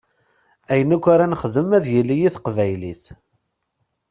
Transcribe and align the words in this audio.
Ayen 0.71 0.95
akk 0.95 1.05
ara 1.13 1.25
nexdem 1.31 1.69
ad 1.77 1.85
yili 1.93 2.15
i 2.21 2.29
teqbaylit. 2.35 3.03